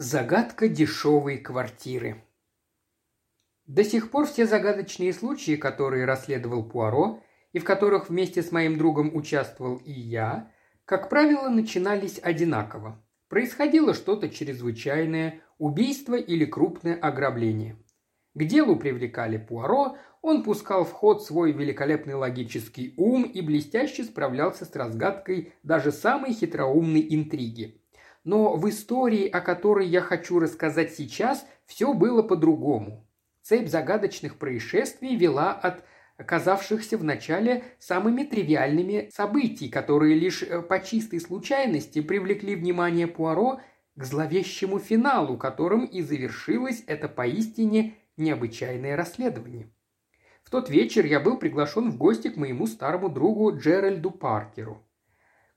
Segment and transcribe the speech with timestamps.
[0.00, 2.22] Загадка дешевой квартиры.
[3.66, 7.20] До сих пор все загадочные случаи, которые расследовал Пуаро,
[7.52, 10.52] и в которых вместе с моим другом участвовал и я,
[10.84, 13.04] как правило, начинались одинаково.
[13.28, 17.76] Происходило что-то чрезвычайное, убийство или крупное ограбление.
[18.34, 24.64] К делу привлекали Пуаро, он пускал в ход свой великолепный логический ум и блестяще справлялся
[24.64, 27.82] с разгадкой даже самой хитроумной интриги.
[28.24, 33.06] Но в истории, о которой я хочу рассказать сейчас, все было по-другому.
[33.42, 35.84] Цепь загадочных происшествий вела от
[36.18, 43.60] оказавшихся в начале самыми тривиальными событий, которые лишь э, по чистой случайности привлекли внимание Пуаро
[43.94, 49.70] к зловещему финалу, которым и завершилось это поистине необычайное расследование.
[50.42, 54.82] В тот вечер я был приглашен в гости к моему старому другу Джеральду Паркеру.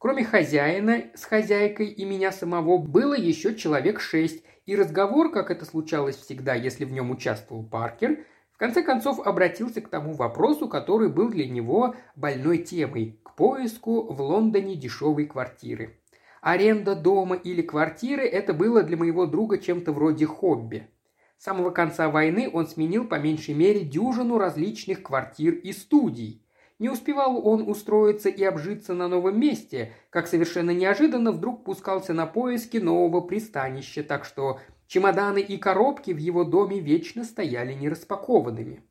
[0.01, 5.63] Кроме хозяина с хозяйкой и меня самого было еще человек шесть, и разговор, как это
[5.63, 11.09] случалось всегда, если в нем участвовал Паркер, в конце концов обратился к тому вопросу, который
[11.09, 15.99] был для него больной темой– к поиску в Лондоне дешевой квартиры.
[16.41, 20.87] Аренда дома или квартиры– это было для моего друга чем-то вроде хобби.
[21.37, 26.43] С самого конца войны он сменил по меньшей мере дюжину различных квартир и студий–
[26.81, 32.25] не успевал он устроиться и обжиться на новом месте, как совершенно неожиданно вдруг пускался на
[32.25, 38.83] поиски нового пристанища, так что чемоданы и коробки в его доме вечно стояли нераспакованными.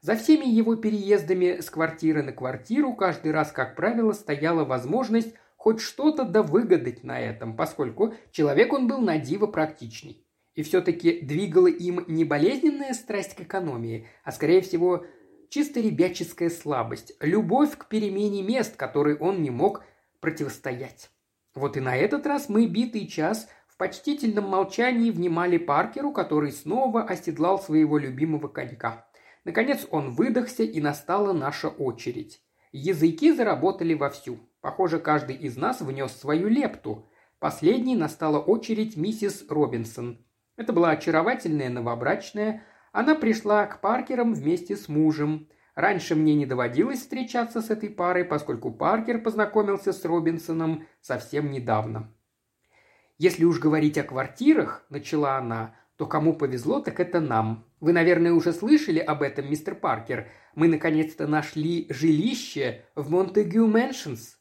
[0.00, 5.80] За всеми его переездами с квартиры на квартиру каждый раз, как правило, стояла возможность хоть
[5.80, 10.24] что-то да выгадать на этом, поскольку человек он был на диво практичный.
[10.56, 15.04] И все-таки двигала им не болезненная страсть к экономии, а скорее всего
[15.50, 19.84] чисто ребяческая слабость, любовь к перемене мест, которой он не мог
[20.20, 21.10] противостоять.
[21.54, 27.02] Вот и на этот раз мы битый час в почтительном молчании внимали Паркеру, который снова
[27.02, 29.06] оседлал своего любимого конька.
[29.44, 32.42] Наконец он выдохся, и настала наша очередь.
[32.72, 34.38] Языки заработали вовсю.
[34.60, 37.08] Похоже, каждый из нас внес свою лепту.
[37.38, 40.24] Последней настала очередь миссис Робинсон.
[40.56, 45.48] Это была очаровательная новобрачная, она пришла к Паркерам вместе с мужем.
[45.74, 52.12] Раньше мне не доводилось встречаться с этой парой, поскольку Паркер познакомился с Робинсоном совсем недавно.
[53.18, 57.64] «Если уж говорить о квартирах»,– начала она,– «то кому повезло, так это нам.
[57.80, 60.28] Вы, наверное, уже слышали об этом, мистер Паркер.
[60.54, 64.36] Мы наконец-то нашли жилище в Монтегю Мэншнс».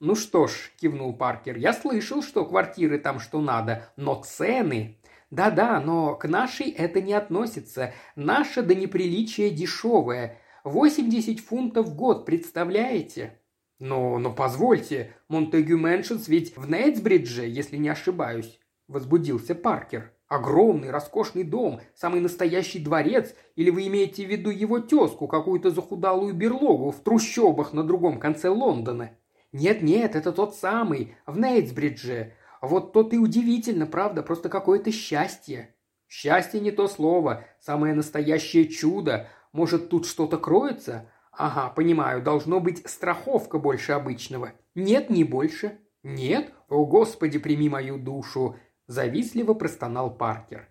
[0.00, 4.97] «Ну что ж»,– кивнул Паркер,– «я слышал, что квартиры там что надо, но цены
[5.30, 7.92] да-да, но к нашей это не относится.
[8.16, 10.38] Наша до неприличия дешевая.
[10.64, 13.38] 80 фунтов в год, представляете?
[13.78, 20.12] Но, но позвольте, Монтегю Мэншенс ведь в Нейтсбридже, если не ошибаюсь, возбудился Паркер.
[20.26, 26.34] Огромный, роскошный дом, самый настоящий дворец, или вы имеете в виду его тезку, какую-то захудалую
[26.34, 29.12] берлогу в трущобах на другом конце Лондона?
[29.52, 32.34] Нет-нет, это тот самый, в Нейтсбридже.
[32.60, 35.74] Вот то ты удивительно, правда, просто какое-то счастье.
[36.08, 39.28] Счастье не то слово, самое настоящее чудо.
[39.52, 41.10] Может, тут что-то кроется?
[41.32, 44.52] Ага, понимаю, должно быть страховка больше обычного.
[44.74, 45.78] Нет, не больше.
[46.02, 46.52] Нет?
[46.68, 48.56] О, Господи, прими мою душу.
[48.86, 50.68] Завистливо простонал Паркер.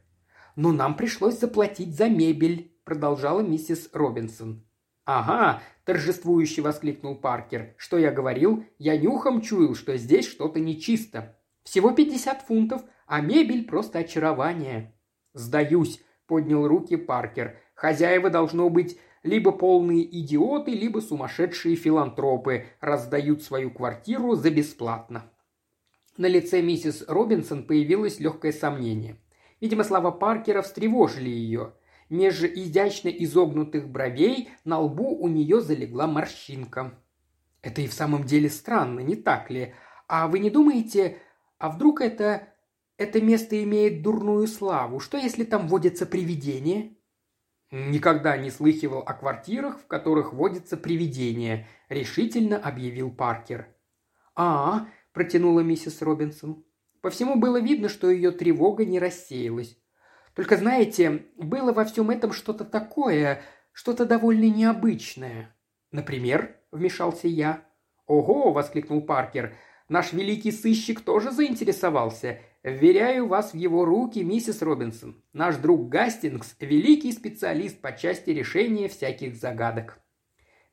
[0.55, 4.67] Но нам пришлось заплатить за мебель, продолжала миссис Робинсон.
[5.05, 7.75] «Ага!»– торжествующе воскликнул Паркер.
[7.77, 8.65] «Что я говорил?
[8.77, 11.36] Я нюхом чуял, что здесь что-то нечисто.
[11.67, 14.93] Всего пятьдесят фунтов, а мебель просто очарование».
[15.33, 17.57] «Сдаюсь»,– поднял руки Паркер.
[17.75, 25.29] «Хозяева должно быть либо полные идиоты, либо сумасшедшие филантропы, раздают свою квартиру за бесплатно».
[26.15, 29.17] На лице миссис Робинсон появилось легкое сомнение.
[29.59, 31.73] Видимо, слова Паркера встревожили ее.
[32.09, 36.97] Меж изящно изогнутых бровей на лбу у нее залегла морщинка.
[37.61, 39.73] «Это и в самом деле странно, не так ли?
[40.07, 41.17] А вы не думаете,
[41.59, 42.47] а вдруг это...
[42.97, 44.99] это место имеет дурную славу?
[44.99, 46.95] Что, если там водятся привидения?»
[47.69, 53.67] «Никогда не слыхивал о квартирах, в которых водятся привидения»,– решительно объявил Паркер.
[54.35, 56.63] «А,– протянула миссис Робинсон.
[57.01, 59.77] По всему было видно, что ее тревога не рассеялась.
[60.33, 63.41] Только, знаете, было во всем этом что-то такое,
[63.71, 65.55] что-то довольно необычное.
[65.91, 67.65] Например, вмешался я.
[68.05, 69.55] «Ого!»– воскликнул Паркер.
[69.89, 72.39] Наш великий сыщик тоже заинтересовался.
[72.63, 75.23] Вверяю вас в его руки, миссис Робинсон.
[75.31, 79.99] Наш друг Гастингс– великий специалист по части решения всяких загадок».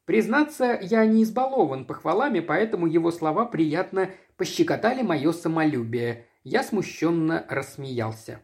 [0.04, 6.26] Признаться, я не избалован похвалами, поэтому его слова приятно пощекотали мое самолюбие.
[6.42, 8.40] Я смущенно рассмеялся.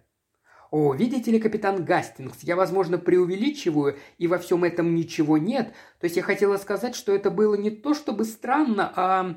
[0.71, 5.75] «О, видите ли, капитан Гастингс, я, возможно, преувеличиваю, и во всем этом ничего нет.
[5.99, 9.37] То есть я хотела сказать, что это было не то чтобы странно, а...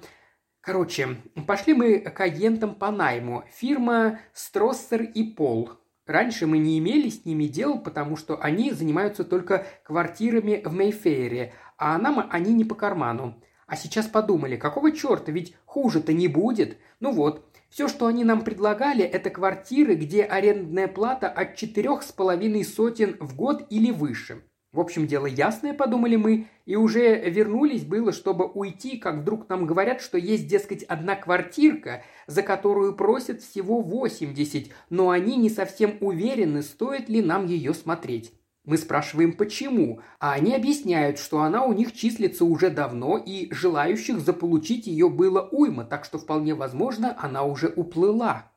[0.64, 3.44] Короче, пошли мы к агентам по найму.
[3.52, 5.72] Фирма Строссер и Пол.
[6.06, 11.54] Раньше мы не имели с ними дел, потому что они занимаются только квартирами в Мейфейре,
[11.78, 13.44] а нам они не по карману.
[13.68, 16.78] А сейчас подумали, какого черта, ведь хуже-то не будет.
[17.02, 22.14] Ну вот, все, что они нам предлагали, это квартиры, где арендная плата от четырех с
[22.14, 24.44] половиной сотен в год или выше.
[24.74, 29.68] В общем, дело ясное, подумали мы, и уже вернулись было, чтобы уйти, как вдруг нам
[29.68, 35.98] говорят, что есть, дескать, одна квартирка, за которую просят всего 80, но они не совсем
[36.02, 38.34] уверены, стоит ли нам ее смотреть.
[38.66, 44.22] Мы спрашиваем, почему, а они объясняют, что она у них числится уже давно, и желающих
[44.22, 48.53] заполучить ее было уйма, так что вполне возможно, она уже уплыла.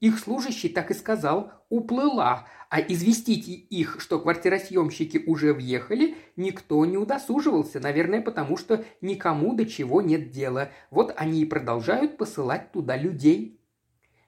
[0.00, 6.98] Их служащий так и сказал «уплыла», а известить их, что квартиросъемщики уже въехали, никто не
[6.98, 10.70] удосуживался, наверное, потому что никому до чего нет дела.
[10.90, 13.60] Вот они и продолжают посылать туда людей.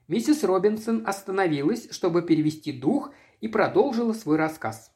[0.09, 4.93] Миссис Робинсон остановилась, чтобы перевести дух, и продолжила свой рассказ.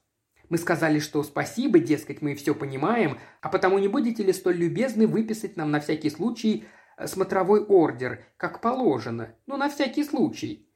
[0.50, 5.06] Мы сказали, что спасибо, дескать, мы все понимаем, а потому не будете ли столь любезны
[5.06, 6.64] выписать нам на всякий случай
[7.04, 10.68] смотровой ордер, как положено, ну, на всякий случай.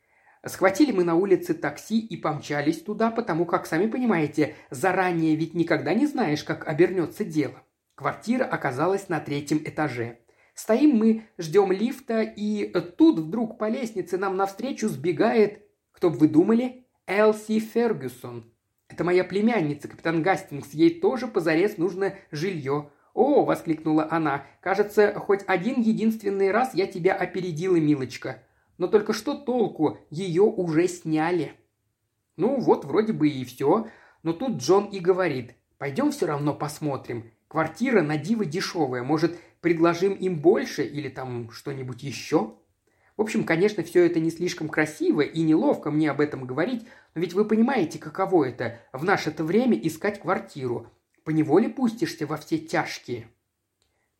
[0.47, 5.95] Схватили мы на улице такси и помчались туда, потому как, сами понимаете, заранее ведь никогда
[5.95, 7.63] не знаешь, как обернется дело.
[7.95, 10.21] Квартира оказалась на третьем этаже.
[10.55, 12.67] Стоим мы, ждем лифта, и
[12.97, 18.53] тут вдруг по лестнице нам навстречу сбегает, кто бы вы думали, Элси Фергюсон,
[18.89, 20.73] это моя племянница, капитан Гастингс.
[20.73, 22.91] Ей тоже позарез нужно жилье.
[23.19, 24.47] «О!»– воскликнула она.
[24.61, 28.45] «Кажется, хоть один единственный раз я тебя опередила, милочка.
[28.79, 29.99] Но только что толку?
[30.09, 31.55] Ее уже сняли».
[32.37, 33.89] Ну, вот вроде бы и все.
[34.23, 35.57] Но тут Джон и говорит.
[35.79, 37.33] «Пойдем все равно посмотрим.
[37.49, 39.03] Квартира на диво дешевая.
[39.03, 42.55] Может, предложим им больше или там что-нибудь еще?»
[43.17, 46.87] В общем, конечно, все это не слишком красиво и неловко мне об этом говорить,
[47.17, 50.87] но ведь вы понимаете, каково это в наше-то время искать квартиру.
[51.29, 53.29] Поневоле пустишься во все тяжкие.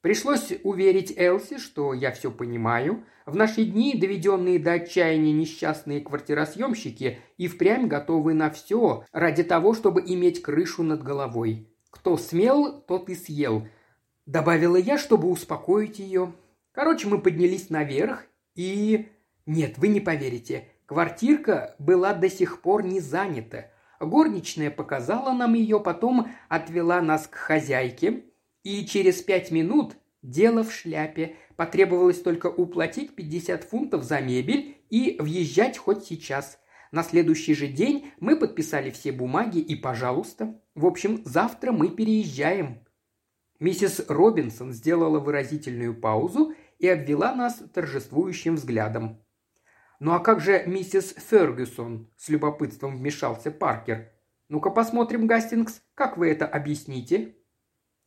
[0.03, 3.03] Пришлось уверить Элси, что я все понимаю.
[3.25, 9.73] В наши дни доведенные до отчаяния несчастные квартиросъемщики и впрямь готовы на все ради того,
[9.73, 11.73] чтобы иметь крышу над головой.
[11.89, 13.67] Кто смел, тот и съел.
[14.27, 16.35] Добавила я, чтобы успокоить ее.
[16.73, 19.09] Короче, мы поднялись наверх и...
[19.47, 20.69] Нет, вы не поверите.
[20.85, 23.71] Квартирка была до сих пор не занята.
[24.01, 28.25] Горничная показала нам ее, потом отвела нас к хозяйке,
[28.63, 31.37] и через пять минут дело в шляпе.
[31.57, 36.61] Потребовалось только уплатить 50 фунтов за мебель и въезжать хоть сейчас.
[36.93, 40.61] На следующий же день мы подписали все бумаги и, пожалуйста.
[40.75, 42.85] В общем, завтра мы переезжаем.
[43.61, 49.21] Миссис Робинсон сделала выразительную паузу и обвела нас торжествующим взглядом.
[50.01, 54.13] «Ну а как же миссис Фергюсон?»– с любопытством вмешался Паркер.
[54.49, 57.35] «Ну-ка посмотрим, Гастингс, как вы это объясните?»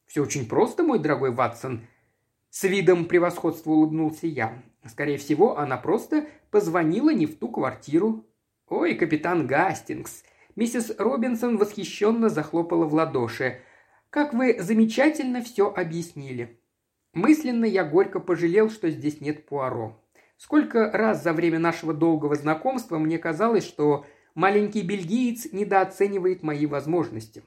[0.05, 1.81] «Все очень просто, мой дорогой Ватсон»,–
[2.49, 4.61] с видом превосходства улыбнулся я.
[4.85, 8.25] «Скорее всего, она просто позвонила не в ту квартиру».
[8.67, 10.23] «Ой, капитан Гастингс!»
[10.55, 13.61] Миссис Робинсон восхищенно захлопала в ладоши.
[14.09, 16.61] «Как вы замечательно все объяснили.
[17.13, 20.01] Мысленно я горько пожалел, что здесь нет Пуаро.
[20.43, 27.43] Сколько раз за время нашего долгого знакомства мне казалось, что маленький бельгиец недооценивает мои возможности.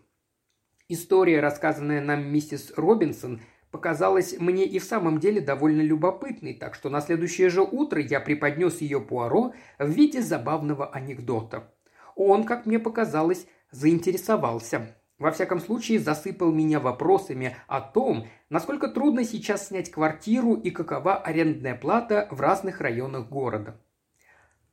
[0.89, 3.41] История, рассказанная нам миссис Робинсон,
[3.73, 8.21] показалась мне и в самом деле довольно любопытной, так что на следующее же утро я
[8.21, 11.75] преподнес ее Пуаро в виде забавного анекдота.
[12.15, 14.97] Он, как мне показалось, заинтересовался.
[15.25, 21.17] Во всяком случае, засыпал меня вопросами о том, насколько трудно сейчас снять квартиру и какова
[21.17, 23.81] арендная плата в разных районах города.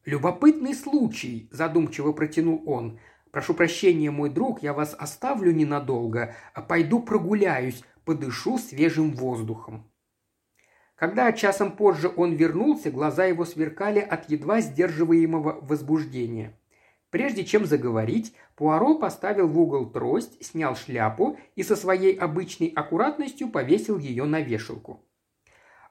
[0.04, 3.00] «Любопытный случай»,– задумчиво протянул он.
[3.32, 9.90] «Прошу прощения, мой друг, я вас оставлю ненадолго, а пойду прогуляюсь, подышу свежим воздухом».
[10.96, 16.58] Когда часом позже он вернулся, глаза его сверкали от едва сдерживаемого возбуждения–
[17.12, 23.50] Прежде чем заговорить, Пуаро поставил в угол трость, снял шляпу и со своей обычной аккуратностью
[23.50, 25.06] повесил ее на вешалку.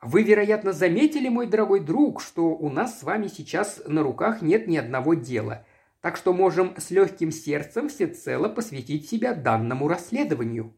[0.00, 4.66] «Вы, вероятно, заметили, мой дорогой друг, что у нас с вами сейчас на руках нет
[4.66, 5.66] ни одного дела,
[6.00, 10.74] так что можем с легким сердцем всецело посвятить себя данному расследованию».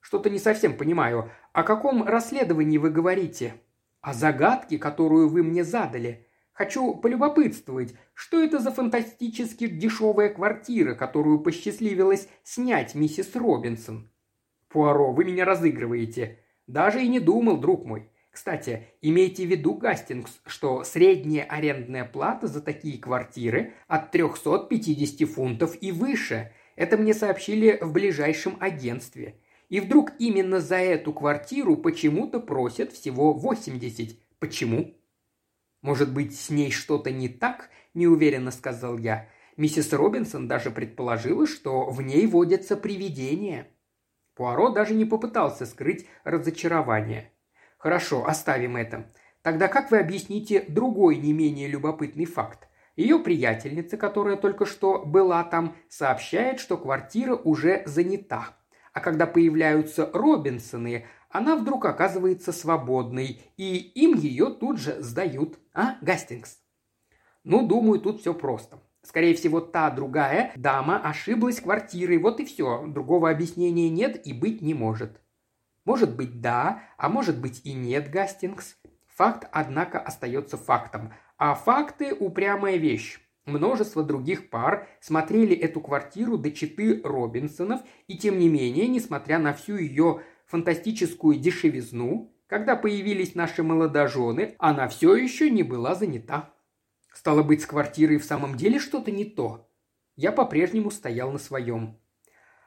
[0.00, 1.30] «Что-то не совсем понимаю.
[1.54, 3.54] О каком расследовании вы говорите?»
[4.02, 6.26] «О загадке, которую вы мне задали.
[6.52, 14.12] Хочу полюбопытствовать, что это за фантастически дешевая квартира, которую посчастливилось снять миссис Робинсон.
[14.68, 16.38] Пуаро, вы меня разыгрываете.
[16.68, 18.08] Даже и не думал, друг мой.
[18.30, 25.76] Кстати, имейте в виду, Гастингс, что средняя арендная плата за такие квартиры от 350 фунтов
[25.80, 26.52] и выше.
[26.76, 29.34] Это мне сообщили в ближайшем агентстве.
[29.68, 34.16] И вдруг именно за эту квартиру почему-то просят всего 80.
[34.38, 34.94] Почему?
[35.82, 37.68] Может быть, с ней что-то не так?
[37.94, 39.28] Неуверенно сказал я.
[39.56, 43.68] Миссис Робинсон даже предположила, что в ней водятся привидения.
[44.34, 47.32] Пуаро даже не попытался скрыть разочарование.
[47.76, 49.12] Хорошо, оставим это.
[49.42, 52.68] Тогда как вы объясните другой не менее любопытный факт?
[52.96, 58.56] Ее приятельница, которая только что была там, сообщает, что квартира уже занята.
[58.92, 65.58] А когда появляются Робинсоны, она вдруг оказывается свободной, и им ее тут же сдают.
[65.72, 66.61] А, Гастингс?
[67.44, 68.80] Ну, думаю, тут все просто.
[69.02, 72.86] Скорее всего, та другая дама ошиблась квартирой, вот и все.
[72.86, 75.20] Другого объяснения нет и быть не может.
[75.84, 78.76] Может быть да, а может быть и нет, Гастингс.
[79.16, 81.12] Факт, однако, остается фактом.
[81.36, 83.18] А факты– упрямая вещь.
[83.44, 89.52] Множество других пар смотрели эту квартиру до читы Робинсонов, и тем не менее, несмотря на
[89.52, 96.54] всю ее фантастическую дешевизну, когда появились наши молодожены, она все еще не была занята.
[97.12, 99.68] Стало быть, с квартирой в самом деле что-то не то.
[100.16, 101.98] Я по-прежнему стоял на своем.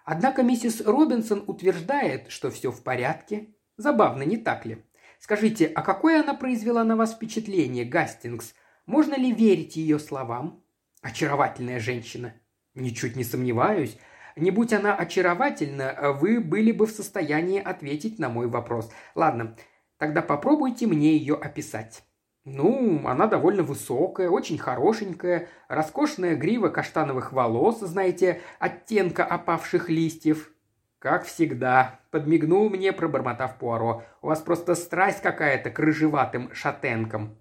[0.06, 3.56] Однако миссис Робинсон утверждает, что все в порядке.
[3.78, 4.86] Забавно, не так ли?
[5.20, 8.54] Скажите, а какое она произвела на вас впечатление, Гастингс?
[8.86, 10.64] Можно ли верить ее словам?
[11.02, 12.34] Очаровательная женщина.
[12.75, 13.98] Ничуть не сомневаюсь.
[14.36, 18.92] Не будь она очаровательна, вы были бы в состоянии ответить на мой вопрос.
[19.16, 19.56] Ладно,
[19.98, 22.04] тогда попробуйте мне ее описать.
[22.46, 30.52] Ну, она довольно высокая, очень хорошенькая, роскошная грива каштановых волос, знаете, оттенка опавших листьев.
[31.00, 34.04] Как всегда, подмигнул мне, пробормотав Пуаро.
[34.22, 37.36] У вас просто страсть какая-то к рыжеватым шатенкам.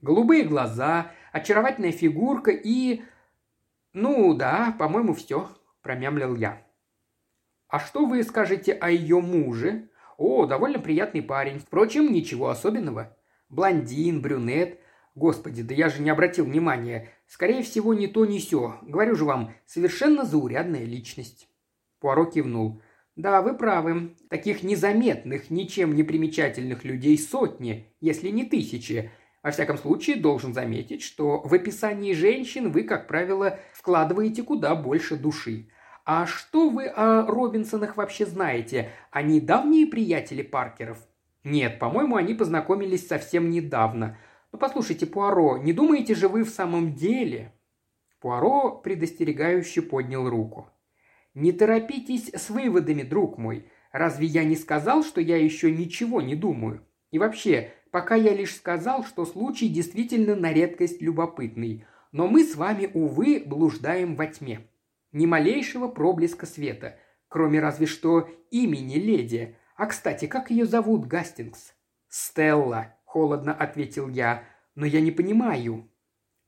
[0.00, 3.02] Голубые глаза, очаровательная фигурка и...
[3.92, 5.48] Ну да, по-моему, все,
[5.82, 6.62] промямлил я.
[7.66, 9.88] А что вы скажете о ее муже?
[10.16, 11.58] О, довольно приятный парень.
[11.58, 13.13] Впрочем, ничего особенного.
[13.48, 14.80] Блондин, брюнет.
[15.14, 17.08] Господи, да я же не обратил внимания.
[17.26, 18.78] Скорее всего, не то, ни сё.
[18.82, 21.48] Говорю же вам, совершенно заурядная личность.
[22.00, 22.82] Пуаро кивнул.
[23.16, 24.16] Да, вы правы.
[24.28, 29.12] Таких незаметных, ничем не примечательных людей сотни, если не тысячи.
[29.42, 35.16] Во всяком случае, должен заметить, что в описании женщин вы, как правило, вкладываете куда больше
[35.16, 35.68] души.
[36.04, 38.90] А что вы о Робинсонах вообще знаете?
[39.10, 40.98] Они давние приятели Паркеров?
[41.44, 44.16] Нет, по-моему, они познакомились совсем недавно.
[44.50, 47.52] Но послушайте, Пуаро, не думаете же вы в самом деле?
[48.18, 50.70] Пуаро предостерегающе поднял руку.
[51.34, 53.68] Не торопитесь с выводами, друг мой.
[53.92, 56.82] Разве я не сказал, что я еще ничего не думаю?
[57.10, 61.84] И вообще, пока я лишь сказал, что случай действительно на редкость любопытный.
[62.12, 64.66] Но мы с вами, увы, блуждаем во тьме.
[65.12, 66.98] Ни малейшего проблеска света,
[67.28, 71.74] кроме разве что имени леди, а, кстати, как ее зовут, Гастингс?»
[72.08, 74.44] «Стелла»,– холодно ответил я.
[74.74, 75.88] «Но я не понимаю».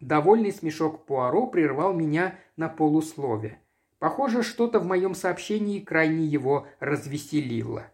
[0.01, 3.61] Довольный смешок Пуаро прервал меня на полуслове.
[3.99, 7.91] Похоже, что-то в моем сообщении крайне его развеселило.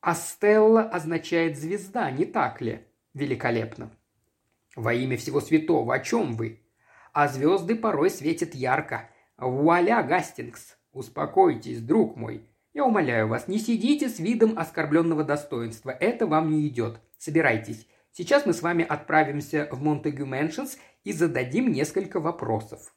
[0.00, 2.86] А Стелла означает звезда, не так ли?
[3.14, 3.90] Великолепно.
[4.76, 6.60] Во имя всего святого, о чем вы?
[7.12, 9.08] А звезды порой светят ярко.
[9.38, 10.76] Вуаля, Гастингс!
[10.92, 12.46] Успокойтесь, друг мой.
[12.76, 15.88] Я умоляю вас, не сидите с видом оскорбленного достоинства.
[15.88, 17.00] Это вам не идет.
[17.16, 17.88] Собирайтесь.
[18.12, 22.94] Сейчас мы с вами отправимся в Монтегю Мэншенс и зададим несколько вопросов.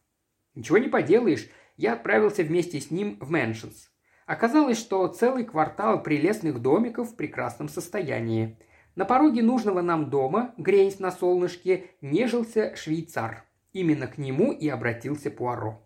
[0.53, 3.89] Ничего не поделаешь, я отправился вместе с ним в Мэншенс.
[4.25, 8.59] Оказалось, что целый квартал прелестных домиков в прекрасном состоянии.
[8.95, 13.45] На пороге нужного нам дома, греясь на солнышке, нежился швейцар.
[13.71, 15.81] Именно к нему и обратился Пуаро.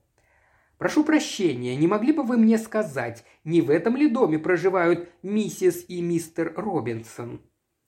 [0.83, 5.85] Прошу прощения, не могли бы вы мне сказать, не в этом ли доме проживают миссис
[5.87, 7.39] и мистер Робинсон?»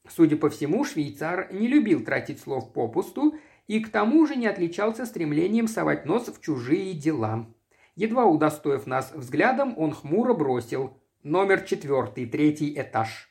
[0.08, 3.36] Судя по всему, швейцар не любил тратить слов попусту
[3.68, 7.54] и к тому же не отличался стремлением совать нос в чужие дела.
[7.98, 13.30] Едва удостоив нас взглядом, он хмуро бросил «Номер четвертый, третий этаж».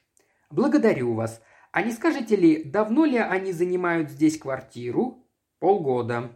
[0.51, 1.41] «Благодарю вас.
[1.73, 5.27] А не скажете ли, давно ли они занимают здесь квартиру?»
[5.59, 6.33] «Полгода»,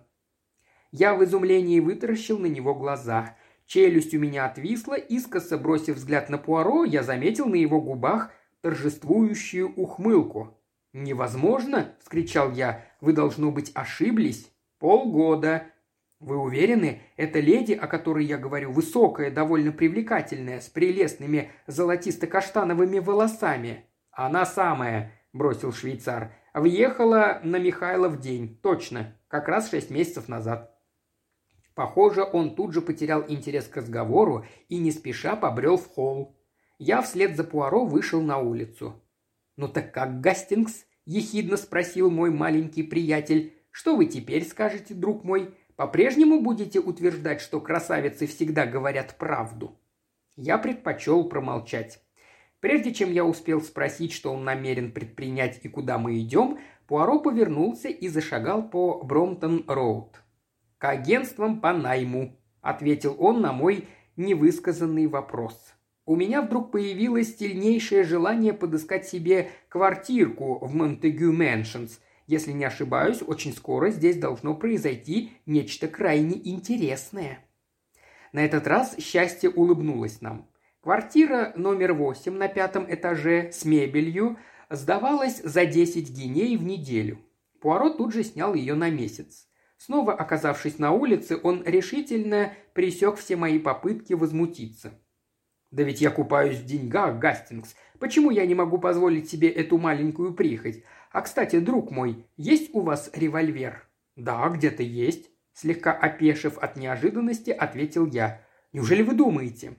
[0.90, 3.36] я в изумлении вытаращил на него глаза.
[3.66, 8.30] Челюсть у меня отвисла, искоса бросив взгляд на Пуаро, я заметил на его губах
[8.62, 10.58] торжествующую ухмылку.
[10.92, 12.84] «Невозможно!»– вскричал я.
[13.00, 15.64] «Вы, должно быть, ошиблись?» «Полгода».
[16.18, 23.84] «Вы уверены, эта леди, о которой я говорю, высокая, довольно привлекательная, с прелестными золотисто-каштановыми волосами?»
[24.10, 26.32] «Она самая»,– бросил швейцар.
[26.54, 28.58] «Въехала на Михайлов день.
[28.62, 29.16] Точно.
[29.28, 30.77] Как раз шесть месяцев назад».
[31.78, 36.36] Похоже, он тут же потерял интерес к разговору и не спеша побрел в холл.
[36.76, 39.00] Я вслед за Пуаро вышел на улицу.
[39.56, 43.54] «Ну так как, Гастингс?»– ехидно спросил мой маленький приятель.
[43.70, 45.54] «Что вы теперь скажете, друг мой?
[45.76, 49.78] По-прежнему будете утверждать, что красавицы всегда говорят правду?»
[50.34, 52.02] Я предпочел промолчать.
[52.58, 56.58] Прежде чем я успел спросить, что он намерен предпринять и куда мы идем,
[56.88, 60.16] Пуаро повернулся и зашагал по Бромтон-Роуд.
[60.78, 65.74] «К агентствам по найму»,– ответил он на мой невысказанный вопрос.
[66.06, 72.00] У меня вдруг появилось сильнейшее желание подыскать себе квартирку в Монтегю Мэншнс.
[72.26, 77.40] Если не ошибаюсь, очень скоро здесь должно произойти нечто крайне интересное.
[78.32, 80.48] На этот раз счастье улыбнулось нам.
[80.80, 84.38] Квартира номер восемь на пятом этаже с мебелью
[84.70, 87.18] сдавалась за 10 гиней в неделю.
[87.60, 89.47] Пуаро тут же снял ее на месяц.
[89.78, 94.92] Снова оказавшись на улице, он решительно пресек все мои попытки возмутиться.
[95.70, 97.76] «Да ведь я купаюсь в деньгах, Гастингс.
[98.00, 100.82] Почему я не могу позволить себе эту маленькую прихоть?
[101.12, 107.50] А, кстати, друг мой, есть у вас револьвер?» «Да, где-то есть»,– слегка опешив от неожиданности,
[107.50, 108.44] ответил я.
[108.72, 109.76] «Неужели вы думаете?»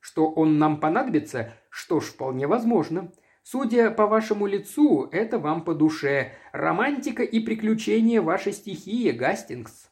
[0.00, 1.52] «Что он нам понадобится?
[1.68, 3.12] Что ж, вполне возможно.
[3.48, 6.32] Судя по вашему лицу, это вам по душе.
[6.50, 9.88] Романтика и приключения вашей стихии, Гастингс.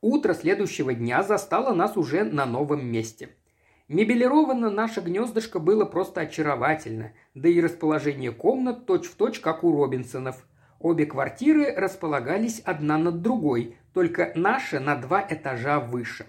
[0.00, 3.28] Утро следующего дня застало нас уже на новом месте.
[3.86, 10.44] Мебелировано наше гнездышко было просто очаровательно, да и расположение комнат точь-в-точь, точь, как у Робинсонов.
[10.80, 16.26] Обе квартиры располагались одна над другой, только наша на два этажа выше.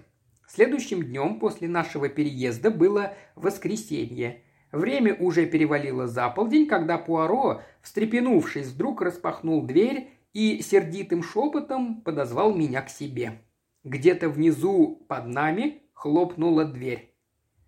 [0.48, 8.68] Следующим днем после нашего переезда было воскресенье– Время уже перевалило за полдень, когда Пуаро, встрепенувшись,
[8.68, 13.42] вдруг распахнул дверь и сердитым шепотом подозвал меня к себе.
[13.84, 17.14] Где-то внизу под нами хлопнула дверь.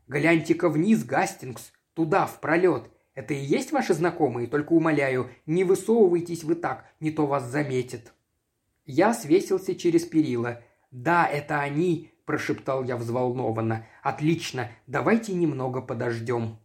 [0.07, 2.89] «Гляньте-ка вниз, Гастингс, туда, в пролет.
[3.15, 8.13] Это и есть ваши знакомые, только умоляю, не высовывайтесь вы так, не то вас заметят».
[8.85, 10.61] Я свесился через перила.
[10.91, 13.85] «Да, это они»,– прошептал я взволнованно.
[14.01, 16.59] «Отлично, давайте немного подождем».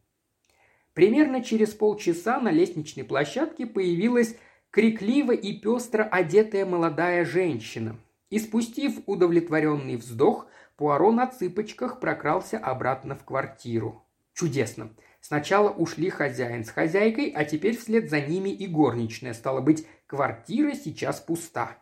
[0.98, 4.34] Примерно через полчаса на лестничной площадке появилась
[4.72, 8.00] крикливо и пестро одетая молодая женщина.
[8.30, 14.04] И спустив удовлетворенный вздох, Пуаро на цыпочках прокрался обратно в квартиру.
[14.34, 14.90] Чудесно.
[15.20, 19.34] Сначала ушли хозяин с хозяйкой, а теперь вслед за ними и горничная.
[19.34, 21.78] Стало быть, квартира сейчас пуста.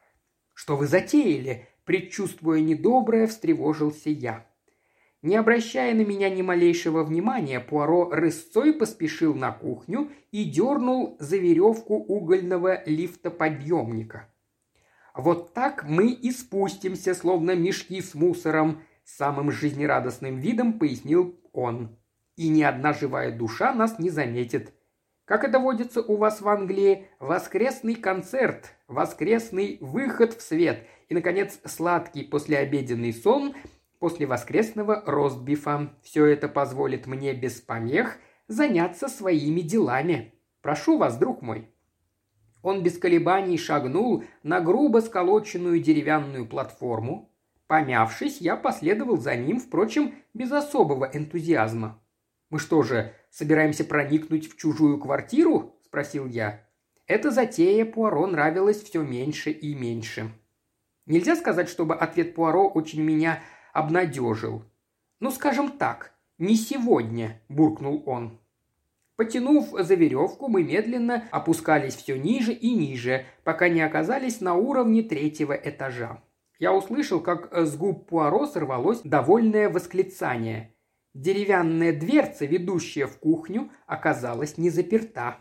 [0.52, 4.44] «Что вы затеяли?» Предчувствуя недоброе, встревожился я.
[5.26, 11.36] Не обращая на меня ни малейшего внимания, Пуаро рысцой поспешил на кухню и дернул за
[11.36, 14.28] веревку угольного лифта-подъемника.
[15.16, 21.98] «Вот так мы и спустимся, словно мешки с мусором»,– самым жизнерадостным видом пояснил он.
[22.36, 24.74] «И ни одна живая душа нас не заметит.
[25.24, 31.58] Как это водится у вас в Англии, воскресный концерт, воскресный выход в свет и, наконец,
[31.64, 33.56] сладкий послеобеденный сон–
[33.98, 35.94] после воскресного ростбифа.
[36.02, 40.34] Все это позволит мне без помех заняться своими делами.
[40.62, 41.70] Прошу вас, друг мой».
[42.62, 47.32] Он без колебаний шагнул на грубо сколоченную деревянную платформу.
[47.68, 52.02] Помявшись, я последовал за ним, впрочем, без особого энтузиазма.
[52.50, 56.66] «Мы что же, собираемся проникнуть в чужую квартиру?»– спросил я.
[57.06, 60.32] Эта затея Пуаро нравилась все меньше и меньше.
[61.06, 63.40] Нельзя сказать, чтобы ответ Пуаро очень меня
[63.76, 64.64] обнадежил.
[65.20, 68.38] «Ну, скажем так, не сегодня»,– буркнул он.
[69.16, 75.02] Потянув за веревку, мы медленно опускались все ниже и ниже, пока не оказались на уровне
[75.02, 76.22] третьего этажа.
[76.58, 80.74] Я услышал, как с губ Пуаро сорвалось довольное восклицание.
[81.12, 85.36] Деревянная дверца, ведущая в кухню, оказалась не заперта.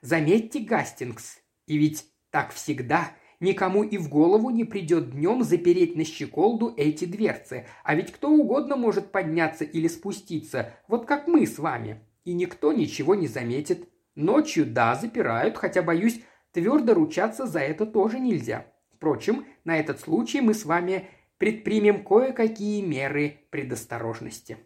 [0.00, 6.04] Заметьте, Гастингс, и ведь так всегда– Никому и в голову не придет днем запереть на
[6.04, 11.58] щеколду эти дверцы, а ведь кто угодно может подняться или спуститься, вот как мы с
[11.58, 12.06] вами.
[12.24, 13.88] И никто ничего не заметит.
[14.14, 16.20] Ночью, да, запирают, хотя, боюсь,
[16.52, 18.66] твердо ручаться за это тоже нельзя.
[18.94, 24.58] Впрочем, на этот случай мы с вами предпримем кое-какие меры предосторожности.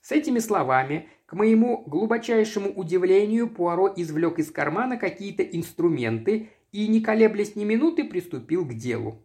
[0.00, 7.00] С этими словами, к моему глубочайшему удивлению, Пуаро извлек из кармана какие-то инструменты и, не
[7.00, 9.22] колеблясь ни минуты, приступил к делу.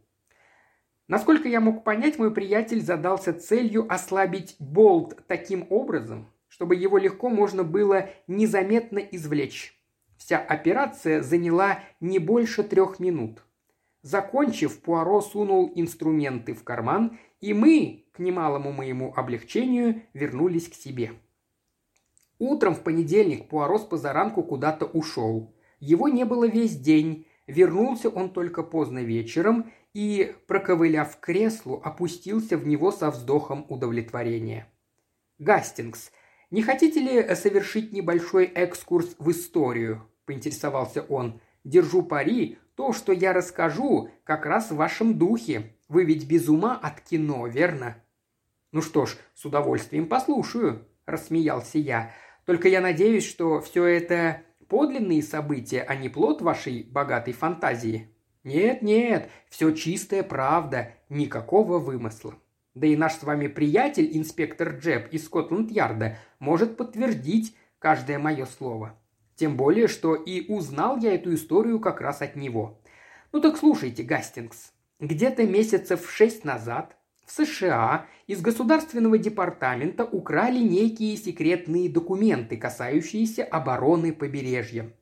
[1.07, 7.29] Насколько я мог понять, мой приятель задался целью ослабить болт таким образом, чтобы его легко
[7.29, 9.73] можно было незаметно извлечь.
[10.17, 13.43] Вся операция заняла не больше трех минут.
[14.01, 21.11] Закончив, Пуаро сунул инструменты в карман, и мы, к немалому моему облегчению, вернулись к себе.
[22.39, 25.53] Утром в понедельник Пуаро с позаранку куда-то ушел.
[25.79, 32.67] Его не было весь день, вернулся он только поздно вечером и, проковыляв креслу, опустился в
[32.67, 34.71] него со вздохом удовлетворения.
[35.39, 36.11] «Гастингс,
[36.51, 41.41] не хотите ли совершить небольшой экскурс в историю?»– поинтересовался он.
[41.63, 45.75] «Держу пари, то, что я расскажу, как раз в вашем духе.
[45.89, 47.97] Вы ведь без ума от кино, верно?»
[48.71, 52.11] «Ну что ж, с удовольствием послушаю»,– рассмеялся я.
[52.45, 58.09] «Только я надеюсь, что все это подлинные события, а не плод вашей богатой фантазии».
[58.43, 62.35] «Нет, нет, все чистая правда, никакого вымысла.
[62.75, 68.97] Да и наш с вами приятель, инспектор Джеб из Скотланд-Ярда, может подтвердить каждое мое слово.
[69.35, 72.79] Тем более, что и узнал я эту историю как раз от него.
[73.31, 74.73] Ну так слушайте, Гастингс.
[74.99, 76.96] Где-то месяцев шесть назад
[77.27, 84.93] в США из Государственного департамента украли некие секретные документы, касающиеся обороны побережья.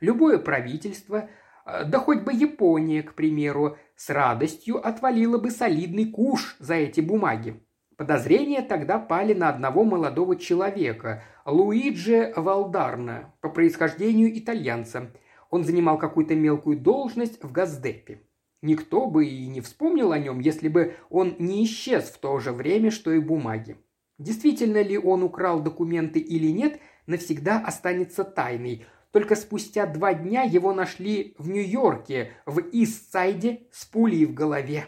[0.00, 1.28] Любое правительство,
[1.66, 7.00] э, да хоть бы Япония, к примеру, с радостью отвалило бы солидный куш за эти
[7.00, 7.60] бумаги.
[7.96, 15.10] Подозрения тогда пали на одного молодого человека, Луиджи Валдарна, по происхождению итальянца.
[15.50, 18.22] Он занимал какую-то мелкую должность в Газдепе.
[18.64, 22.50] Никто бы и не вспомнил о нем, если бы он не исчез в то же
[22.50, 23.76] время, что и бумаги.
[24.16, 28.86] Действительно ли он украл документы или нет, навсегда останется тайной.
[29.10, 34.86] Только спустя два дня его нашли в Нью-Йорке, в Истсайде, с пулей в голове.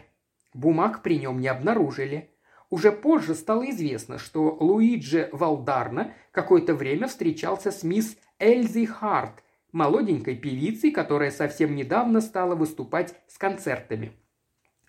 [0.55, 2.31] Бумаг при нем не обнаружили.
[2.71, 9.43] Уже позже стало известно, что Луиджи Валдарна какое-то время встречался с мисс Эльзи Харт,
[9.77, 14.11] молоденькой певицей, которая совсем недавно стала выступать с концертами.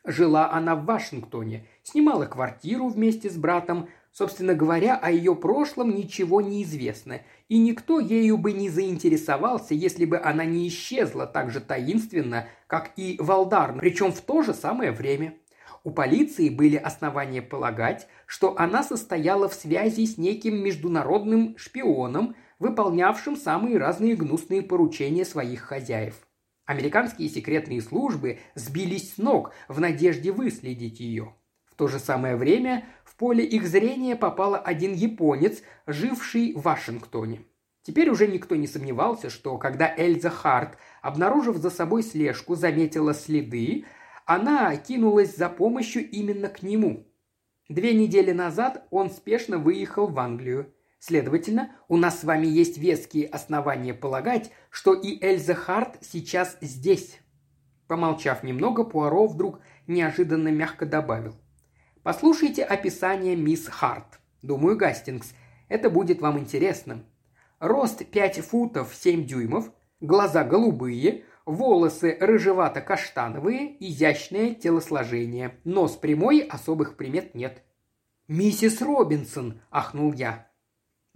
[0.04, 3.88] Жила она в Вашингтоне, снимала квартиру вместе с братом.
[4.10, 10.06] Собственно говоря, о ее прошлом ничего не известно, и никто ею бы не заинтересовался, если
[10.06, 14.90] бы она не исчезла так же таинственно, как и Валдарна, причем в то же самое
[14.90, 15.34] время–
[15.84, 23.36] у полиции были основания полагать, что она состояла в связи с неким международным шпионом, выполнявшим
[23.36, 26.26] самые разные гнусные поручения своих хозяев.
[26.64, 31.34] Американские секретные службы сбились с ног в надежде выследить ее.
[31.64, 37.42] В то же самое время в поле их зрения попал один японец, живший в Вашингтоне.
[37.82, 43.86] Теперь уже никто не сомневался, что когда Эльза Харт, обнаружив за собой слежку, заметила следы,
[44.26, 47.06] она кинулась за помощью именно к нему.
[47.70, 50.74] Две недели назад он спешно выехал в Англию.
[50.98, 57.20] Следовательно, у нас с вами есть веские основания полагать, что и Эльза Харт сейчас здесь.
[57.86, 61.36] Помолчав немного, Пуаро вдруг неожиданно мягко добавил.
[62.02, 64.18] Послушайте описание мисс Харт.
[64.42, 65.32] Думаю, Гастингс,
[65.68, 67.04] это будет вам интересно.
[67.60, 75.58] Рост 5 футов 7 дюймов, глаза голубые, Волосы рыжевато-каштановые, изящное телосложение.
[75.64, 77.62] Нос прямой, особых примет нет.
[78.28, 80.47] «Миссис Робинсон!»– ахнул я.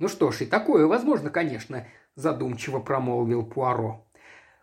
[0.02, 1.86] «Ну что ж, и такое возможно, конечно»,–
[2.16, 4.04] задумчиво промолвил Пуаро.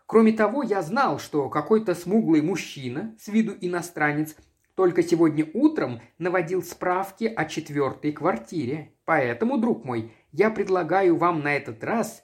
[0.04, 4.36] Кроме того, я знал, что какой-то смуглый мужчина, с виду иностранец,
[4.74, 8.92] только сегодня утром наводил справки о четвертой квартире.
[9.06, 12.22] Поэтому, друг мой, я предлагаю вам на этот раз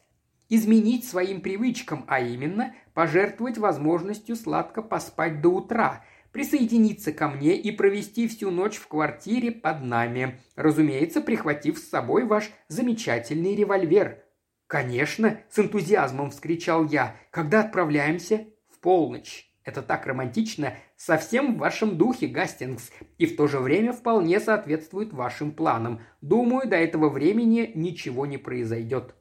[0.50, 6.04] изменить своим привычкам, а именно пожертвовать возможностью сладко поспать до утра,
[6.36, 12.26] присоединиться ко мне и провести всю ночь в квартире под нами, разумеется, прихватив с собой
[12.26, 14.22] ваш замечательный револьвер.
[14.66, 17.16] «Конечно!»– с энтузиазмом вскричал я.
[17.30, 19.50] «Когда отправляемся?» «В полночь.
[19.64, 25.14] Это так романтично, совсем в вашем духе, Гастингс, и в то же время вполне соответствует
[25.14, 26.02] вашим планам.
[26.20, 29.14] Думаю, до этого времени ничего не произойдет».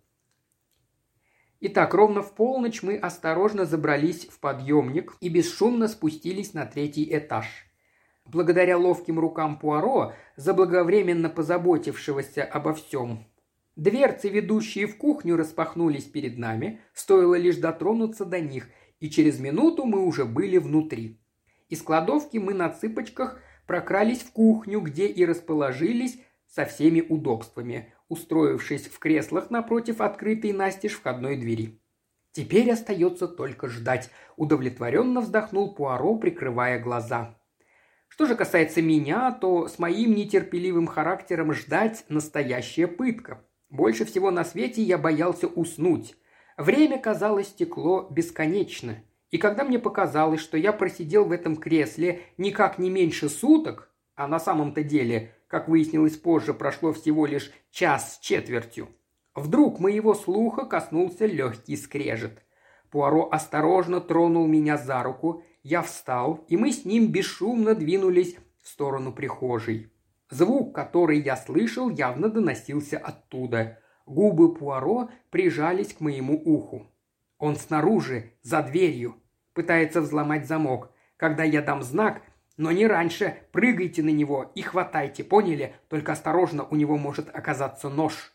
[1.62, 7.46] Итак, ровно в полночь мы осторожно забрались в подъемник и бесшумно спустились на третий этаж.
[8.26, 13.26] Благодаря ловким рукам Пуаро, заблаговременно позаботившегося обо всем,
[13.76, 18.68] дверцы, ведущие в кухню, распахнулись перед нами, стоило лишь дотронуться до них,
[19.00, 21.22] и через минуту мы уже были внутри.
[21.70, 28.88] Из кладовки мы на цыпочках прокрались в кухню, где и расположились со всеми удобствами устроившись
[28.88, 31.80] в креслах напротив открытой настежь входной двери.
[32.32, 34.10] Теперь остается только ждать.
[34.36, 37.38] Удовлетворенно вздохнул Пуаро, прикрывая глаза.
[38.10, 43.46] Что же касается меня, то с моим нетерпеливым характером ждать настоящая пытка.
[43.70, 46.16] Больше всего на свете я боялся уснуть.
[46.58, 48.98] Время, казалось, стекло бесконечно.
[49.32, 54.28] И когда мне показалось, что я просидел в этом кресле никак не меньше суток, а
[54.28, 58.90] на самом-то деле, как выяснилось позже, прошло всего лишь час с четвертью,
[59.34, 62.44] вдруг моего слуха коснулся легкий скрежет.
[62.90, 68.68] Пуаро осторожно тронул меня за руку, я встал, и мы с ним бесшумно двинулись в
[68.68, 69.92] сторону прихожей.
[70.30, 73.80] Звук, который я слышал, явно доносился оттуда.
[74.06, 76.88] Губы Пуаро прижались к моему уху.
[77.38, 79.16] Он снаружи, за дверью,
[79.54, 80.92] пытается взломать замок.
[81.18, 82.22] Когда я дам знак,
[82.58, 85.76] но не раньше, прыгайте на него и хватайте, поняли?
[85.90, 88.34] Только осторожно, у него может оказаться нож.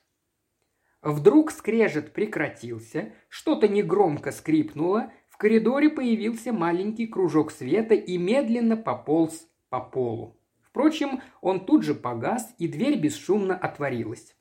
[1.03, 9.49] Вдруг скрежет прекратился, что-то негромко скрипнуло, в коридоре появился маленький кружок света и медленно пополз
[9.71, 10.37] по полу.
[10.61, 14.37] Впрочем, он тут же погас, и дверь бесшумно отворилась.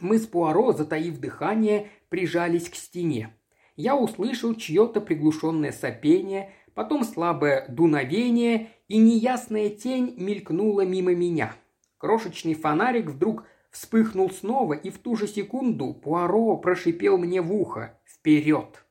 [0.00, 3.36] Мы с Пуаро, затаив дыхание, прижались к стене.
[3.76, 11.56] Я услышал чье-то приглушенное сопение, потом слабое дуновение, и неясная тень мелькнула мимо меня.
[11.96, 17.98] Крошечный фонарик вдруг вспыхнул снова, и в ту же секунду Пуаро прошипел мне в ухо
[18.04, 18.84] «Вперед!».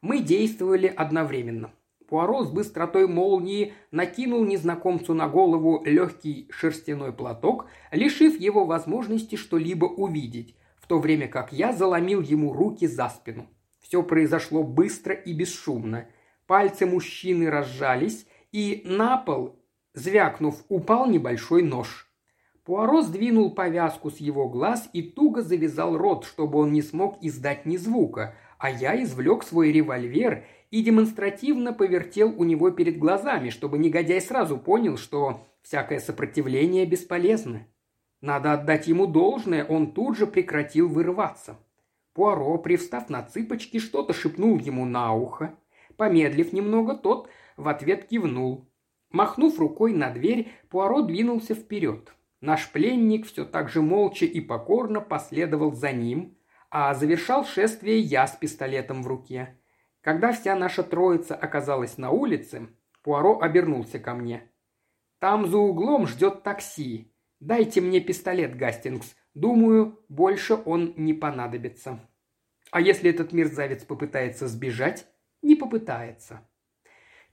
[0.00, 1.70] Мы действовали одновременно.
[2.08, 9.84] Пуаро с быстротой молнии накинул незнакомцу на голову легкий шерстяной платок, лишив его возможности что-либо
[9.84, 13.46] увидеть, в то время как я заломил ему руки за спину.
[13.78, 16.08] Все произошло быстро и бесшумно.
[16.48, 19.58] Пальцы мужчины разжались, и на пол,
[19.94, 22.08] звякнув, упал небольшой нож.
[22.64, 27.64] Пуаро сдвинул повязку с его глаз и туго завязал рот, чтобы он не смог издать
[27.64, 33.78] ни звука, а я извлек свой револьвер и демонстративно повертел у него перед глазами, чтобы
[33.78, 37.66] негодяй сразу понял, что всякое сопротивление бесполезно.
[38.20, 41.56] Надо отдать ему должное, он тут же прекратил вырываться.
[42.12, 45.54] Пуаро, привстав на цыпочки, что-то шепнул ему на ухо.
[45.96, 48.70] Помедлив немного, тот в ответ кивнул.
[49.10, 52.14] Махнув рукой на дверь, Пуаро двинулся вперед.
[52.40, 56.38] Наш пленник все так же молча и покорно последовал за ним,
[56.70, 59.58] а завершал шествие я с пистолетом в руке.
[60.02, 62.68] Когда вся наша троица оказалась на улице,
[63.02, 64.50] Пуаро обернулся ко мне.
[65.18, 67.12] «Там за углом ждет такси.
[67.40, 69.16] Дайте мне пистолет, Гастингс.
[69.34, 71.98] Думаю, больше он не понадобится».
[72.70, 75.06] «А если этот мерзавец попытается сбежать?»
[75.42, 76.46] «Не попытается».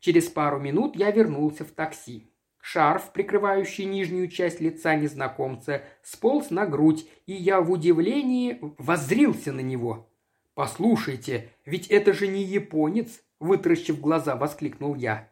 [0.06, 2.30] Через пару минут я вернулся в такси.
[2.62, 9.62] Шарф, прикрывающий нижнюю часть лица незнакомца, сполз на грудь, и я в удивлении воззрился на
[9.62, 10.08] него.
[10.54, 15.28] «Послушайте, ведь это же не японец!»– вытращив глаза, воскликнул я.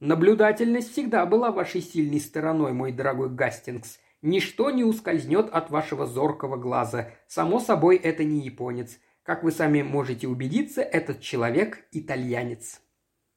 [0.00, 3.98] «Наблюдательность всегда была вашей сильной стороной, мой дорогой Гастингс.
[4.22, 7.10] Ничто не ускользнет от вашего зоркого глаза.
[7.26, 8.98] Само собой, это не японец.
[9.22, 12.80] Как вы сами можете убедиться, этот человек– итальянец».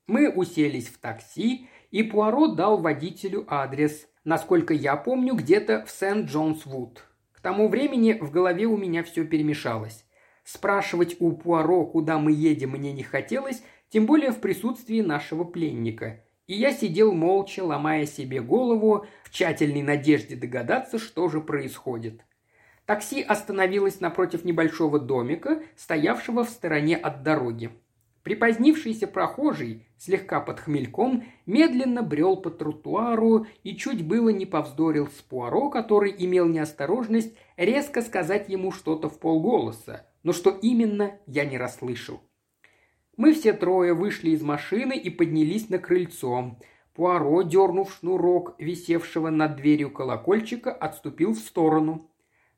[0.10, 7.04] Мы уселись в такси, и Пуаро дал водителю адрес, насколько я помню, где-то в Сент-Джонс-Вуд.
[7.32, 10.06] К тому времени в голове у меня все перемешалось.
[10.44, 16.26] Спрашивать у Пуаро, куда мы едем, мне не хотелось, тем более в присутствии нашего пленника.
[16.48, 22.26] И я сидел молча, ломая себе голову, в тщательной надежде догадаться, что же происходит.
[22.88, 27.70] Такси остановилось напротив небольшого домика, стоявшего в стороне от дороги.
[28.24, 35.22] Припозднившийся прохожий, слегка под хмельком, медленно брел по тротуару и чуть было не повздорил с
[35.22, 41.58] Пуаро, который имел неосторожность резко сказать ему что-то в полголоса, но что именно, я не
[41.58, 42.22] расслышал.
[43.16, 46.58] Мы все трое вышли из машины и поднялись на крыльцо.
[46.94, 52.12] Пуаро, дернув шнурок, висевшего над дверью колокольчика, отступил в сторону.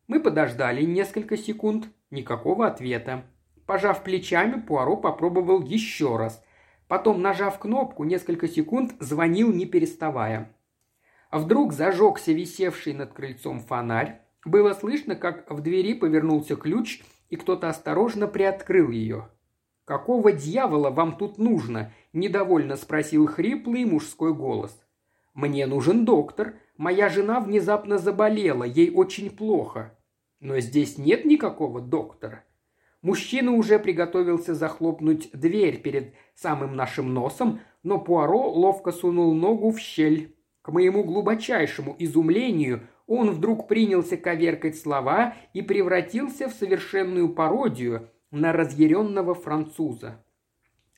[0.08, 3.26] Мы подождали несколько секунд, никакого ответа.
[3.72, 6.44] Пожав плечами, Пуаро попробовал еще раз.
[6.90, 10.54] Потом, нажав кнопку, несколько секунд звонил, не переставая.
[11.32, 14.20] Вдруг зажегся висевший над крыльцом фонарь.
[14.44, 19.30] Было слышно, как в двери повернулся ключ, и кто-то осторожно приоткрыл ее.
[19.86, 24.78] «Какого дьявола вам тут нужно?»– недовольно спросил хриплый мужской голос.
[25.34, 26.56] «Мне нужен доктор.
[26.76, 29.98] Моя жена внезапно заболела, ей очень плохо».
[30.42, 32.44] «Но здесь нет никакого доктора».
[33.02, 39.80] Мужчина уже приготовился захлопнуть дверь перед самым нашим носом, но Пуаро ловко сунул ногу в
[39.80, 40.36] щель.
[40.62, 48.54] К моему глубочайшему изумлению он вдруг принялся коверкать слова и превратился в совершенную пародию на
[48.54, 50.24] разъяренного француза.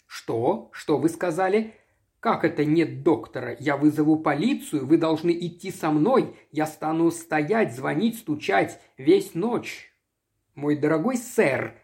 [0.06, 0.70] «Что?
[0.74, 1.74] Что вы сказали?»
[2.20, 3.58] «Как это нет доктора?
[3.60, 6.36] Я вызову полицию, вы должны идти со мной.
[6.52, 9.92] Я стану стоять, звонить, стучать весь ночь».
[10.56, 11.83] «Мой дорогой сэр!»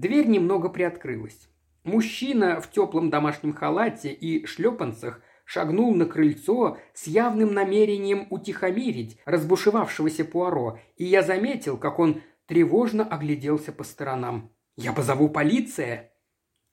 [0.00, 1.50] Дверь немного приоткрылась.
[1.84, 10.24] Мужчина в теплом домашнем халате и шлепанцах шагнул на крыльцо с явным намерением утихомирить разбушевавшегося
[10.24, 14.50] Пуаро, и я заметил, как он тревожно огляделся по сторонам.
[14.74, 16.14] «Я позову полиция!»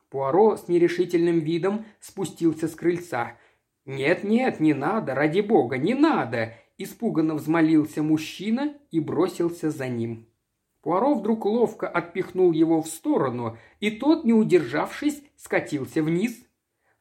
[0.10, 3.34] Пуаро с нерешительным видом спустился с крыльца.
[3.84, 10.30] «Нет-нет, не надо, ради бога, не надо!» Испуганно взмолился мужчина и бросился за ним.
[10.88, 16.42] Пуаро вдруг ловко отпихнул его в сторону, и тот, не удержавшись, скатился вниз.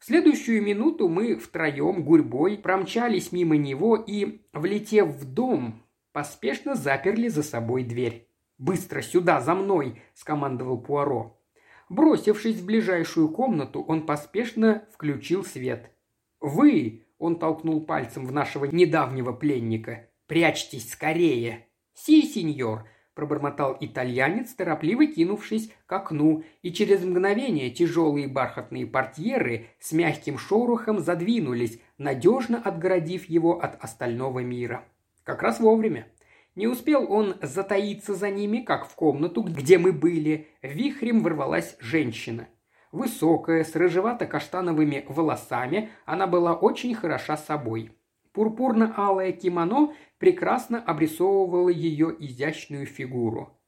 [0.01, 7.29] В следующую минуту мы втроем гурьбой промчались мимо него и, влетев в дом, поспешно заперли
[7.29, 8.29] за собой дверь.
[8.59, 11.41] «Быстро сюда, за мной!»– скомандовал Пуаро.
[11.89, 15.93] Бросившись в ближайшую комнату, он поспешно включил свет.
[16.41, 20.11] «Вы!»– он толкнул пальцем в нашего недавнего пленника.
[20.27, 28.87] «Прячьтесь скорее!» «Си, сеньор!»– пробормотал итальянец, торопливо кинувшись к окну, и через мгновение тяжелые бархатные
[28.87, 34.85] портьеры с мягким шорохом задвинулись, надежно отгородив его от остального мира.
[35.25, 36.07] Как раз вовремя.
[36.55, 42.49] Не успел он затаиться за ними, как в комнату, где мы были, вихрем ворвалась женщина.
[42.93, 47.93] Высокая, с рыжевато-каштановыми волосами, она была очень хороша собой.
[48.37, 53.59] Пурпурно-алое кимоно прекрасно обрисовывало ее изящную фигуру.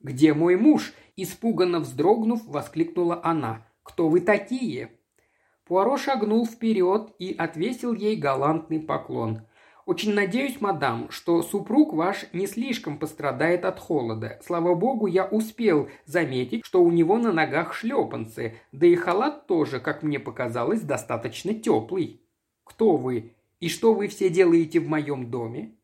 [0.00, 3.66] «Где мой муж?»– испуганно вздрогнув, воскликнула она.
[3.82, 4.92] «Кто вы такие?»
[5.66, 9.42] Пуаро шагнул вперед и отвесил ей галантный поклон.
[9.84, 14.40] Очень надеюсь, мадам, что супруг ваш не слишком пострадает от холода.
[14.42, 19.78] Слава богу, я успел заметить, что у него на ногах шлепанцы, да и халат тоже,
[19.78, 22.22] как мне показалось, достаточно теплый.
[22.64, 25.76] Кто вы и что вы все делаете в моем доме?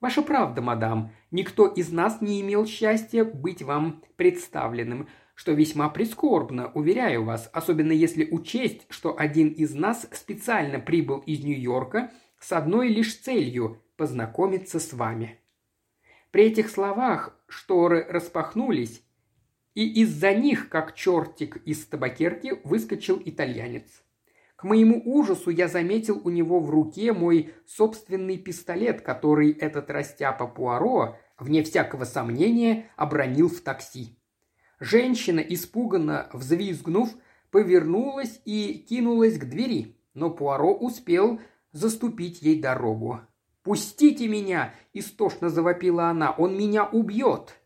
[0.00, 6.70] Ваша правда, мадам, никто из нас не имел счастья быть вам представленным, что весьма прискорбно,
[6.72, 12.10] уверяю вас, особенно если учесть, что один из нас специально прибыл из Нью-Йорка–
[12.42, 15.38] с одной лишь целью– познакомиться с вами.
[16.32, 19.04] При этих словах шторы распахнулись,
[19.74, 24.01] и из-за них, как чертик из табакерки, выскочил итальянец.
[24.62, 30.46] К моему ужасу я заметил у него в руке мой собственный пистолет, который этот растяпа
[30.46, 34.16] Пуаро, вне всякого сомнения, обронил в такси.
[34.78, 37.10] Женщина, испуганно взвизгнув,
[37.50, 41.40] повернулась и кинулась к двери, но Пуаро успел
[41.72, 43.18] заступить ей дорогу.
[43.64, 46.30] «Пустите меня!»– истошно завопила она.
[46.30, 47.56] «Он меня убьет!»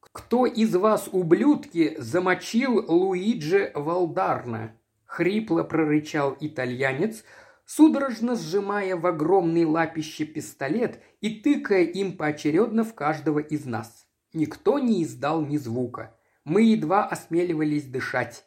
[0.00, 4.72] «Кто из вас, ублюдки, замочил Луиджи Валдарна?»–
[5.16, 7.24] хрипло прорычал итальянец,
[7.64, 14.06] судорожно сжимая в огромной лапище пистолет и тыкая им поочередно в каждого из нас.
[14.34, 16.14] Никто не издал ни звука.
[16.44, 18.44] Мы едва осмеливались дышать.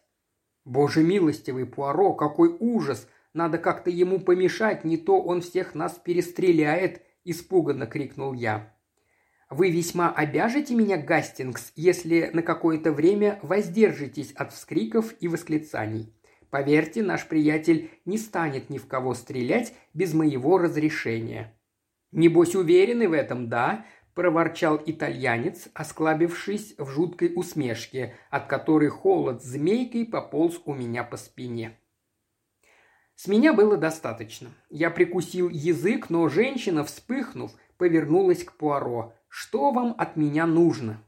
[0.63, 7.03] «Боже милостивый, Пуаро, какой ужас!» Надо как-то ему помешать, не то он всех нас перестреляет»,–
[7.23, 8.73] испуганно крикнул я.
[9.51, 16.13] «Вы весьма обяжете меня, Гастингс, если на какое-то время воздержитесь от вскриков и восклицаний.
[16.49, 21.55] Поверьте, наш приятель не станет ни в кого стрелять без моего разрешения».
[22.11, 23.85] «Небось уверены в этом, да?»–
[24.15, 31.79] проворчал итальянец, осклабившись в жуткой усмешке, от которой холод змейкой пополз у меня по спине.
[33.15, 34.49] С меня было достаточно.
[34.69, 39.13] Я прикусил язык, но женщина, вспыхнув, повернулась к Пуаро.
[39.27, 41.03] «Что вам от меня нужно?»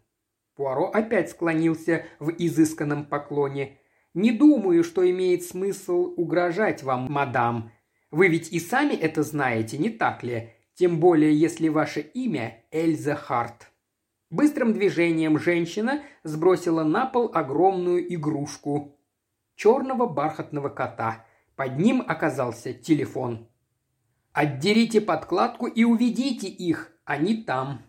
[0.56, 3.80] Пуаро опять склонился в изысканном поклоне.
[4.14, 7.72] «Не думаю, что имеет смысл угрожать вам, мадам.
[8.12, 10.50] Вы ведь и сами это знаете, не так ли?
[10.74, 13.72] Тем более, если ваше имя Эльза Харт».
[14.30, 18.98] Быстрым движением женщина сбросила на пол огромную игрушку
[19.56, 21.26] черного бархатного кота–
[21.62, 23.48] под ним оказался телефон.
[24.34, 27.84] «Отдерите подкладку и уведите их, они там».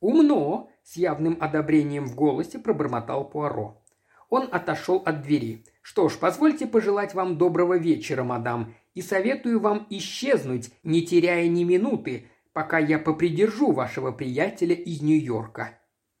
[0.00, 3.80] «Умно»,– с явным одобрением в голосе пробормотал Пуаро.
[4.28, 5.64] Он отошел от двери.
[5.82, 11.62] «Что ж, позвольте пожелать вам доброго вечера, мадам, и советую вам исчезнуть, не теряя ни
[11.62, 15.78] минуты, пока я попридержу вашего приятеля из Нью-Йорка».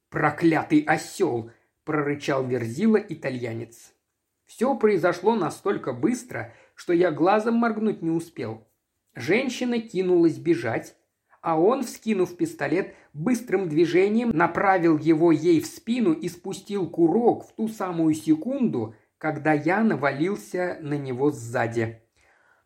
[0.08, 1.50] «Проклятый осел!»–
[1.84, 3.92] прорычал Верзила итальянец.
[4.44, 8.66] Все произошло настолько быстро, что я глазом моргнуть не успел.
[9.14, 10.94] Женщина кинулась бежать,
[11.46, 17.52] а он, вскинув пистолет, быстрым движением направил его ей в спину и спустил курок в
[17.52, 22.02] ту самую секунду, когда я навалился на него сзади.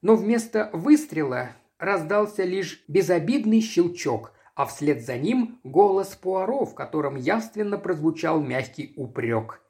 [0.01, 7.17] Но вместо выстрела раздался лишь безобидный щелчок, а вслед за ним голос Пуаро, в котором
[7.17, 9.61] явственно прозвучал мягкий упрек.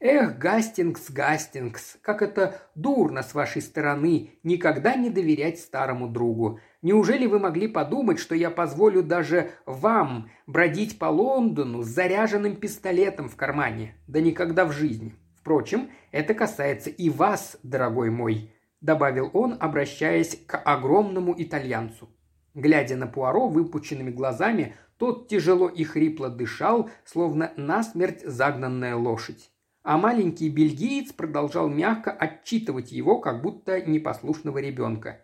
[0.00, 6.60] «Эх, Гастингс, Гастингс, как это дурно с вашей стороны никогда не доверять старому другу.
[6.82, 13.28] Неужели вы могли подумать, что я позволю даже вам бродить по Лондону с заряженным пистолетом
[13.28, 13.96] в кармане?
[14.06, 15.16] Да никогда в жизни.
[15.34, 22.08] Впрочем, это касается и вас, дорогой мой»,– добавил он, обращаясь к огромному итальянцу.
[22.54, 29.50] Глядя на Пуаро выпученными глазами, тот тяжело и хрипло дышал, словно насмерть загнанная лошадь.
[29.88, 35.22] А маленький бельгиец продолжал мягко отчитывать его, как будто непослушного ребенка.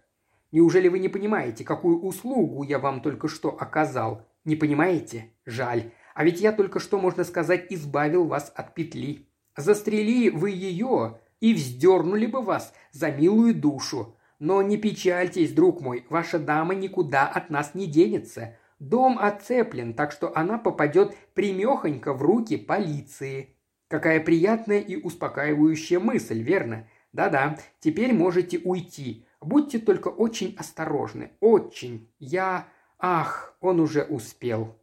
[0.52, 4.26] Неужели вы не понимаете, какую услугу я вам только что оказал?
[4.46, 5.34] Не понимаете?
[5.44, 5.92] Жаль.
[6.14, 9.28] А ведь я только что, можно сказать, избавил вас от петли.
[9.54, 14.16] Застрели вы ее, и вздернули бы вас за милую душу.
[14.38, 18.56] Но не печальтесь, друг мой, ваша дама никуда от нас не денется.
[18.78, 23.54] Дом оцеплен, так что она попадет примехонько в руки полиции.
[23.89, 26.89] Какая приятная и успокаивающая мысль, верно?
[27.12, 29.26] Да-да, теперь можете уйти.
[29.41, 31.32] Будьте только очень осторожны.
[31.41, 32.11] Очень.
[32.18, 32.68] Я...
[32.99, 34.78] Ах, он уже успел.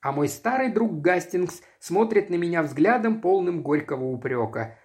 [0.00, 4.78] А мой старый друг Гастингс смотрит на меня взглядом, полным горького упрека.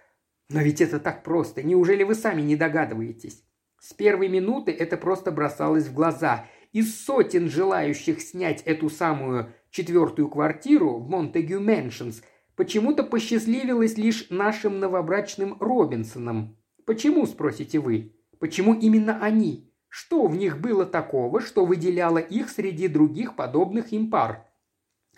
[0.48, 1.62] Но ведь это так просто.
[1.62, 3.44] Неужели вы сами не догадываетесь?
[3.78, 6.46] С первой минуты это просто бросалось в глаза.
[6.72, 12.22] Из сотен желающих снять эту самую четвертую квартиру в Монтегю Мэншнс
[12.60, 16.58] почему-то посчастливилось лишь нашим новобрачным Робинсонам.
[16.84, 18.14] Почему, спросите вы?
[18.38, 19.72] Почему именно они?
[19.88, 24.46] Что в них было такого, что выделяло их среди других подобных им пар?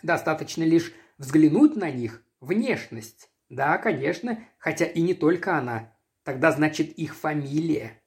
[0.04, 3.28] Достаточно лишь взглянуть на них, внешность.
[3.48, 5.96] Да, конечно, хотя и не только она.
[6.22, 8.00] Тогда значит их фамилия.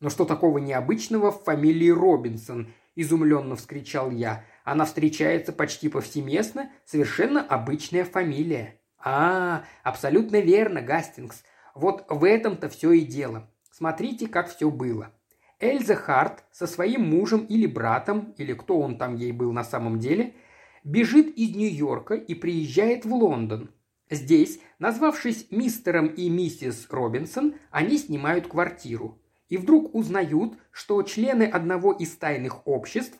[0.00, 2.74] Но что такого необычного в фамилии Робинсон?
[2.96, 4.44] Изумленно вскричал я.
[4.66, 8.80] Она встречается почти повсеместно, совершенно обычная фамилия.
[8.98, 11.44] А, абсолютно верно, Гастингс.
[11.76, 13.48] Вот в этом-то все и дело.
[13.70, 15.12] Смотрите, как все было.
[15.60, 20.00] Эльза Харт со своим мужем или братом, или кто он там ей был на самом
[20.00, 20.34] деле,
[20.82, 23.70] бежит из Нью-Йорка и приезжает в Лондон.
[24.10, 29.22] Здесь, назвавшись мистером и миссис Робинсон, они снимают квартиру.
[29.48, 33.16] И вдруг узнают, что члены одного из тайных обществ,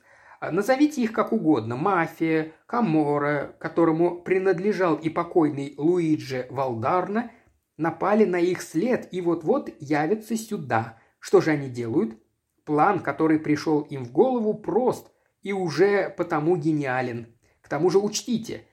[0.51, 7.31] назовите их как угодно, мафия, Камора, которому принадлежал и покойный Луиджи Валдарна,
[7.77, 10.99] напали на их след и вот-вот явятся сюда.
[11.19, 12.19] Что же они делают?
[12.65, 17.29] План, который пришел им в голову, прост и уже потому гениален.
[17.61, 18.65] К тому же учтите,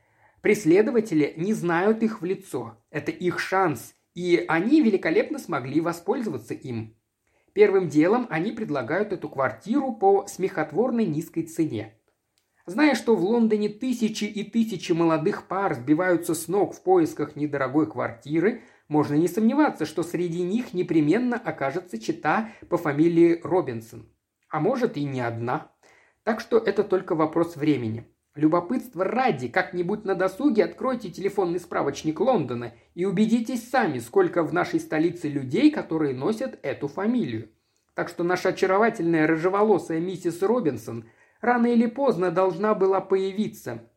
[0.41, 2.77] преследователи не знают их в лицо.
[2.89, 6.95] Это их шанс, и они великолепно смогли воспользоваться им.
[7.53, 11.95] Первым делом они предлагают эту квартиру по смехотворной низкой цене.
[12.65, 17.89] Зная, что в Лондоне тысячи и тысячи молодых пар сбиваются с ног в поисках недорогой
[17.89, 24.09] квартиры, можно не сомневаться, что среди них непременно окажется чита по фамилии Робинсон.
[24.49, 25.71] А может и не одна.
[26.23, 28.12] Так что это только вопрос времени.
[28.35, 34.79] Любопытство ради, как-нибудь на досуге откройте телефонный справочник Лондона и убедитесь сами, сколько в нашей
[34.79, 37.49] столице людей, которые носят эту фамилию.
[37.93, 41.05] Так что наша очаровательная рыжеволосая миссис Робинсон
[41.41, 43.87] рано или поздно должна была появиться.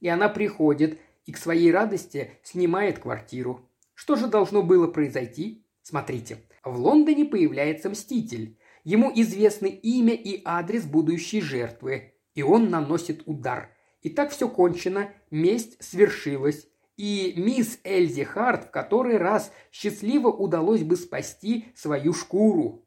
[0.00, 3.68] И она приходит и к своей радости снимает квартиру.
[3.92, 5.66] Что же должно было произойти?
[5.82, 8.58] Смотрите, в Лондоне появляется Мститель.
[8.84, 13.70] Ему известны имя и адрес будущей жертвы, и он наносит удар.
[14.02, 20.82] И так все кончено, месть свершилась, и мисс Эльзи Харт в который раз счастливо удалось
[20.82, 22.84] бы спасти свою шкуру.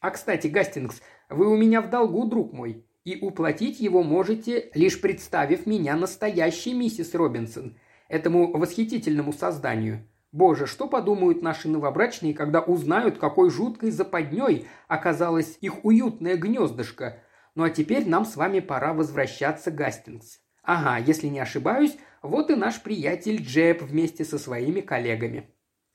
[0.00, 5.00] А, кстати, Гастингс, вы у меня в долгу, друг мой, и уплатить его можете, лишь
[5.00, 7.76] представив меня настоящей миссис Робинсон,
[8.08, 10.08] этому восхитительному созданию.
[10.32, 17.20] Боже, что подумают наши новобрачные, когда узнают, какой жуткой западней оказалось их уютное гнездышко.
[17.54, 20.40] Ну а теперь нам с вами пора возвращаться, Гастингс.
[20.62, 25.50] Ага, если не ошибаюсь, вот и наш приятель Джеб вместе со своими коллегами.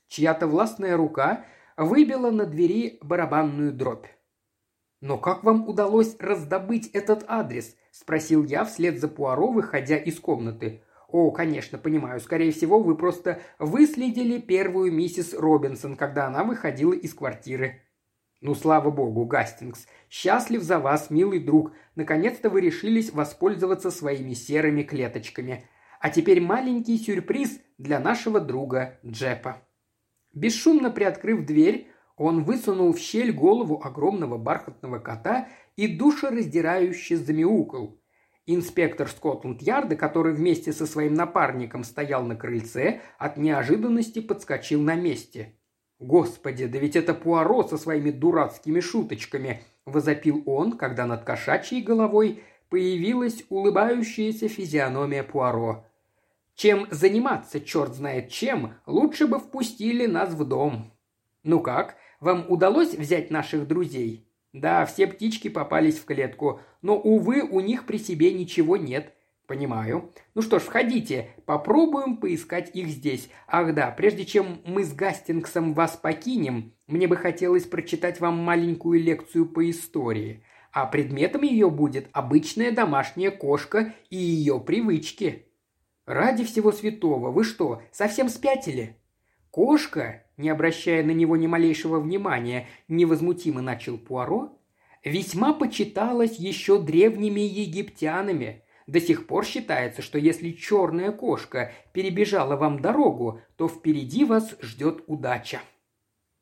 [0.08, 1.46] Чья-то властная рука
[1.78, 4.08] выбила на двери барабанную дробь.
[5.02, 10.84] «Но как вам удалось раздобыть этот адрес?»– спросил я вслед за Пуаро, выходя из комнаты.
[11.08, 12.20] «О, конечно, понимаю.
[12.20, 17.85] Скорее всего, вы просто выследили первую миссис Робинсон, когда она выходила из квартиры».
[18.46, 19.88] «Ну, слава богу, Гастингс.
[20.08, 21.72] Счастлив за вас, милый друг.
[21.96, 25.68] Наконец-то вы решились воспользоваться своими серыми клеточками.
[26.00, 29.64] А теперь маленький сюрприз для нашего друга Джепа».
[30.36, 31.88] Бесшумно приоткрыв дверь,
[32.18, 38.00] Он высунул в щель голову огромного бархатного кота и душераздирающе замяукал.
[38.46, 45.58] Инспектор Скотланд-Ярда, который вместе со своим напарником стоял на крыльце, от неожиданности подскочил на месте.
[46.00, 52.44] «Господи, да ведь это Пуаро со своими дурацкими шуточками!»– возопил он, когда над кошачьей головой
[52.70, 55.86] появилась улыбающаяся физиономия Пуаро.
[56.56, 60.92] «Чем заниматься, черт знает чем, лучше бы впустили нас в дом».
[61.44, 64.26] «Ну как, вам удалось взять наших друзей?»
[64.56, 69.14] Да, все птички попались в клетку, но, увы, у них при себе ничего нет.
[69.48, 70.12] Понимаю.
[70.34, 73.30] Ну что ж, входите, попробуем поискать их здесь.
[73.48, 79.00] Ах да, прежде чем мы с Гастингсом вас покинем, мне бы хотелось прочитать вам маленькую
[79.02, 80.44] лекцию по истории.
[80.72, 85.48] А предметом ее будет обычная домашняя кошка и ее привычки.
[86.06, 88.98] Ради всего святого, вы что, совсем спятили?
[89.52, 94.58] Кошка не обращая на него ни малейшего внимания, невозмутимо начал Пуаро,
[95.04, 98.64] весьма почиталась еще древними египтянами.
[98.88, 105.04] До сих пор считается, что если черная кошка перебежала вам дорогу, то впереди вас ждет
[105.08, 105.62] удача.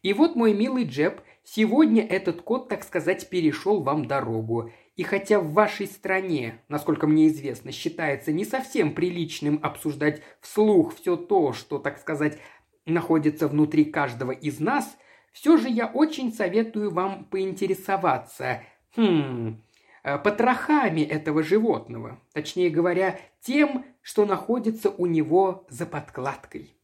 [0.02, 4.72] И вот, мой милый Джеб, сегодня этот кот, так сказать, перешел вам дорогу.
[4.98, 11.16] И хотя в вашей стране, насколько мне известно, считается не совсем приличным обсуждать вслух все
[11.16, 12.38] то, что, так сказать,
[12.86, 14.98] находится внутри каждого из нас,
[15.32, 18.62] все же я очень советую вам поинтересоваться,
[18.96, 19.64] хм,
[20.04, 26.76] потрохами этого животного, точнее говоря, тем, что находится у него за подкладкой.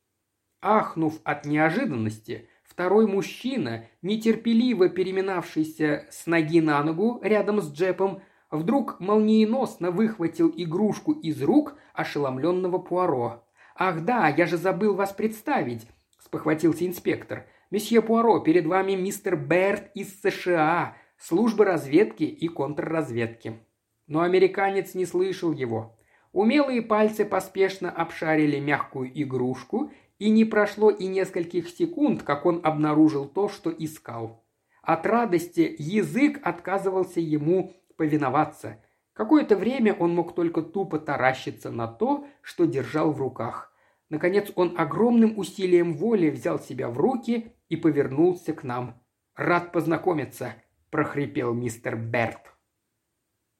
[0.62, 9.00] Ахнув от неожиданности, второй мужчина, нетерпеливо переминавшийся с ноги на ногу рядом с Джепом, вдруг
[9.00, 13.46] молниеносно выхватил игрушку из рук ошеломленного Пуаро.
[13.76, 15.88] «Ах да, я же забыл вас представить»,–
[16.20, 17.46] спохватился инспектор.
[17.72, 23.60] «Месье Пуаро, перед вами мистер Берт из США, службы разведки и контрразведки».
[24.08, 25.96] Но американец не слышал его.
[26.32, 33.28] Умелые пальцы поспешно обшарили мягкую игрушку, и не прошло и нескольких секунд, как он обнаружил
[33.28, 34.44] то, что искал.
[34.82, 38.84] От радости язык отказывался ему повиноваться.
[39.14, 43.74] Какое-то время он мог только тупо таращиться на то, что держал в руках.
[44.10, 49.02] Наконец он огромным усилием воли взял себя в руки и повернулся к нам.
[49.36, 50.56] «Рад познакомиться»,–
[50.90, 52.49] прохрипел мистер Берт.